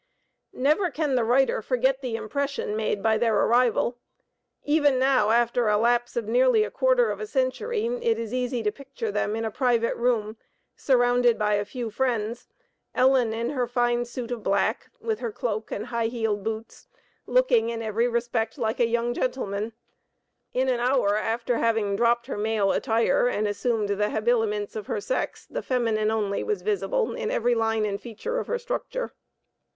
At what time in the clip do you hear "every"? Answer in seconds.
17.83-18.07, 27.29-27.53